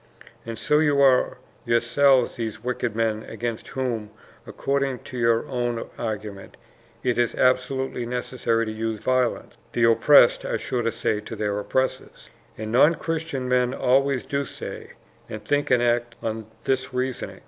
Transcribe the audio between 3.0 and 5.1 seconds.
against whom, according